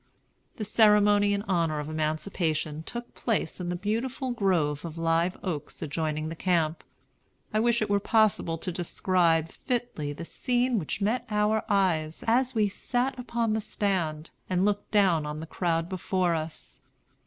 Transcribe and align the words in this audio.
The 0.55 0.65
ceremony 0.65 1.31
in 1.31 1.43
honor 1.43 1.79
of 1.79 1.87
Emancipation 1.87 2.81
took 2.81 3.13
place 3.13 3.59
in 3.61 3.69
the 3.69 3.75
beautiful 3.75 4.31
grove 4.31 4.83
of 4.83 4.97
live 4.97 5.37
oaks 5.43 5.79
adjoining 5.83 6.27
the 6.27 6.35
camp. 6.35 6.83
I 7.53 7.59
wish 7.59 7.83
it 7.83 7.87
were 7.87 7.99
possible 7.99 8.57
to 8.57 8.71
describe 8.71 9.49
fitly 9.49 10.11
the 10.11 10.25
scene 10.25 10.79
which 10.79 11.01
met 11.01 11.23
our 11.29 11.63
eyes, 11.69 12.23
as 12.25 12.55
we 12.55 12.67
sat 12.67 13.19
upon 13.19 13.53
the 13.53 13.61
stand, 13.61 14.31
and 14.49 14.65
looked 14.65 14.89
down 14.89 15.27
on 15.27 15.39
the 15.39 15.45
crowd 15.45 15.87
before 15.87 16.33
us. 16.33 16.81